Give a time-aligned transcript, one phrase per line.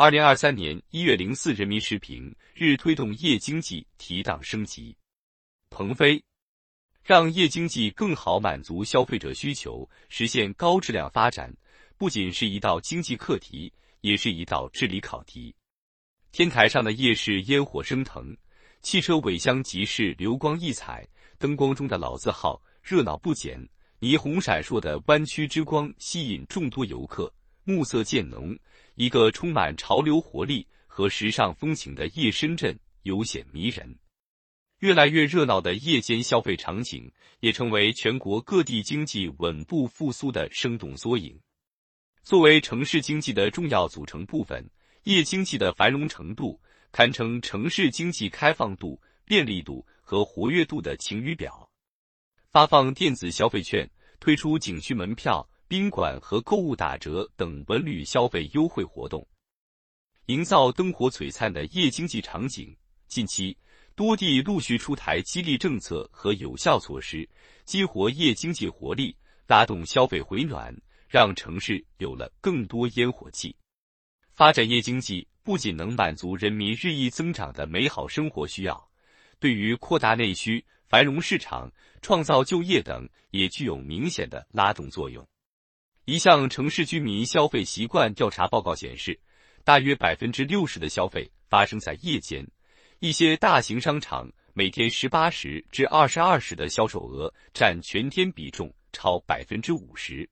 [0.00, 4.96] 二零二三年一月零四，人民时评日推动夜经济提档升级。
[5.70, 6.22] 鹏飞，
[7.02, 11.52] 让夜经济更好满足消费者需求，实现高质量发展，
[11.96, 15.52] 不仅是一道经济课题，也是一道治理考题。
[16.30, 18.36] 天台上的夜市烟火升腾，
[18.82, 21.04] 汽车尾箱集市流光溢彩，
[21.38, 23.68] 灯光中的老字号热闹不减，
[23.98, 27.34] 霓虹闪烁的弯曲之光吸引众多游客
[27.68, 28.58] 暮色渐浓。
[28.94, 33.96] 一个充满潮流活力和时尚风情的夜深圳尤显迷人。
[34.80, 41.38] 越来越热闹的夜间消费场景，也成为全国各地经济稳步复苏的生动缩影。
[42.22, 44.68] 作为城市经济的重要组成部分，
[45.04, 51.68] 夜经济的繁荣程度堪称城市经济开放度、便利度和活跃度的晴雨表。
[52.50, 55.48] 发放电子消费券，推出景区门票。
[55.68, 59.28] 宾馆和购物打折等文旅消费优惠活动，
[60.24, 62.74] 营造灯火璀璨的夜经济场景。
[63.06, 63.54] 近期，
[63.94, 67.28] 多地陆续出台激励政策和有效措施，
[67.66, 69.14] 激活夜经济活力，
[69.46, 70.74] 拉动消费回暖，
[71.06, 73.54] 让城市有了更多烟火气。
[74.30, 78.90] 发展夜经济不仅能满足人民日益增长的美好生活需要，
[79.38, 81.70] 对于扩大内需、繁荣市场、
[82.00, 85.28] 创造就业等也具有明显的拉动作用。
[86.08, 89.20] 一项城市居民消费习惯调查报告显示，
[89.62, 92.48] 大约百分之六十的消费发生在夜间，
[92.98, 100.26] 一些大型商场每天十八时至二十二时的销售额占全天比重超百分之五十。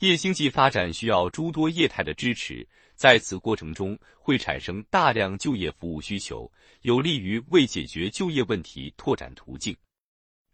[0.00, 9.74] 夜经济发展需要诸多业态的支持，在此过程中会产生大量就业服务需求，有利于为解决就业问题拓展途径。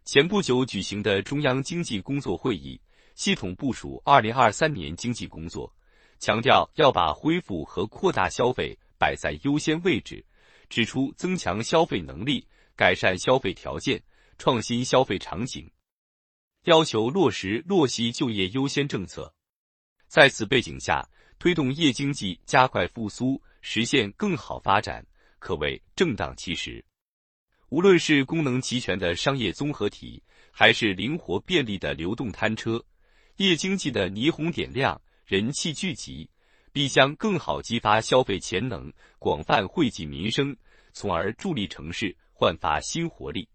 [0.05, 2.81] 前不久举行的中央经济工作会议。
[3.17, 5.75] 系统部署二零二三年经济工作，
[6.19, 10.23] 强调要把恢复和扩大消费摆在优先位置，
[10.69, 14.01] 指出增强消费能力、改善消费条件、
[14.37, 15.69] 创新消费场景，
[16.65, 19.33] 要求落实落细就业优先政策。
[20.09, 21.09] 在此背景下，
[21.39, 25.05] 推动夜经济加快复苏，实现更好发展，
[25.39, 26.85] 可谓正当其时。
[27.71, 32.85] 无论是功能齐全的商业综合体，还是灵活便利的流动摊车。
[33.37, 36.27] 夜经济的霓虹点亮，人气聚集，
[36.73, 40.57] 必将更好激发消费潜能，广泛惠及民生，
[40.95, 43.47] 从而助力城市焕发新活力。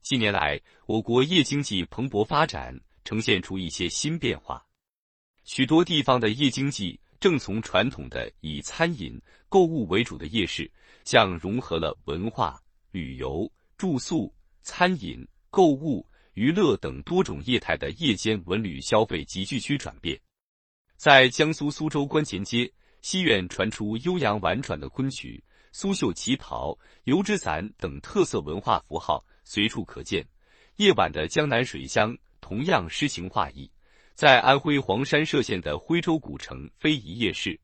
[0.00, 4.64] 近年来，我国夜经济蓬勃发展，呈现出一些新变化。
[5.42, 10.70] 许多地方的夜经济正从传统的以餐饮、购物为主的夜市，
[11.04, 12.62] 向融合了文化、
[12.92, 14.32] 旅游、住宿、
[14.62, 16.06] 餐饮、购物。
[16.34, 20.18] 娱乐等多种业态的夜间文旅消费集聚区转变，
[20.96, 25.42] 在江苏苏州观前街西苑传出悠扬婉转的昆曲、
[25.72, 30.24] 苏绣旗袍、油纸伞等特色文化符号随处可见。
[30.76, 33.70] 夜晚的江南水乡同样诗情画意。
[34.14, 37.58] 在安徽黄山歙县的徽州古城非遗夜市，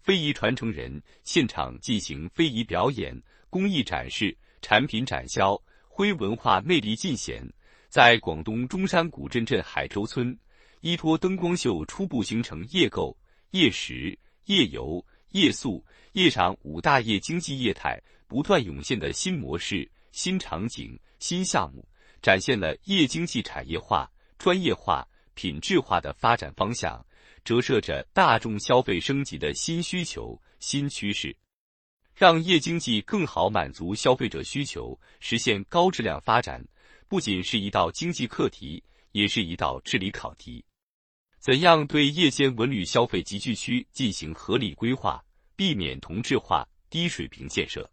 [0.00, 7.46] 非遗传承人现场进行非遗表演、工艺展示、产品展销，徽文化魅力尽显。
[7.88, 10.38] 在广东中山古镇镇海洲村，
[10.82, 13.16] 依托灯光秀初步形成夜购、
[13.52, 15.82] 夜食、夜游、夜宿、
[16.12, 21.88] 夜场五大夜经济业态不断涌现的新模式、新场景、新项目，
[22.20, 27.02] 展现了夜经济产业化、专业化、品质化的发展方向，
[27.42, 31.34] 折射着大众消费升级的新需求、新趋势，
[32.14, 36.62] 让夜经济更好满足消费者需求，实现高质量发展。
[37.08, 40.62] 不仅是一道经济课题，也是一道治理考题。
[41.38, 45.24] 怎样对夜间文旅消费集聚区进行合理规划，
[45.56, 47.90] 避免同质化、低水平建设？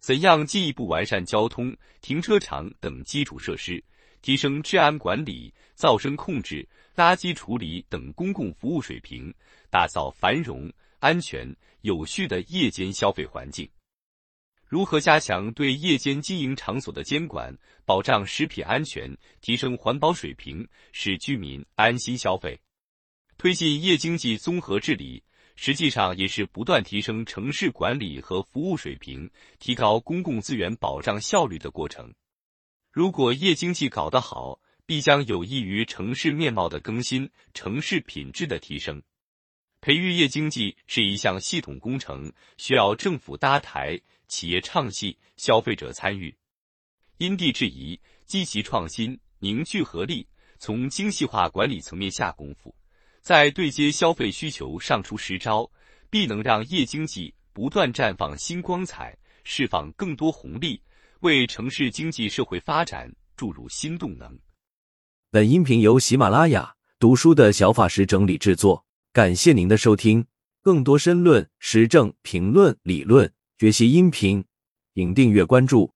[0.00, 3.82] 怎样进一步完善交通、停车场等基础设施，
[4.22, 9.32] 提升治安管理、噪声控制、垃圾处理等公共服务水平，
[9.70, 13.70] 打造繁荣、安全、有序的夜间消费环境？
[14.72, 17.54] 如何加强对夜间经营场所的监管，
[17.84, 22.58] 保障食品安全，提升环保水平，使居民安心消费？
[23.36, 25.22] 推进夜经济综合治理，
[25.56, 32.10] 实际上也是不断提升城市管理和服务水平，提高公共资源保障效率的过程。
[32.90, 39.02] 如果夜经济搞得好，必将有益于城市面貌的更新，城市品质的提升。
[39.82, 44.00] 培育夜经济是一项系统工程，需要政府搭台。
[44.32, 46.34] 企业唱戏，消费者参与，
[47.18, 50.26] 因地制宜，积极创新，凝聚合力，
[50.58, 52.74] 从精细化管理层面下功夫，
[53.20, 55.70] 在对接消费需求上出实招，
[56.08, 59.14] 必能让夜经济不断绽放新光彩，
[59.44, 60.80] 释放更多红利，
[61.20, 64.34] 为城市经济社会发展注入新动能。
[65.30, 68.82] 本音频由喜马拉雅读书的小法师整理制作，
[69.12, 70.24] 感谢您的收听。
[70.62, 73.30] 更多深论、时政评论、理论
[73.62, 74.44] 学习音频，
[74.92, 75.92] 请订阅关注。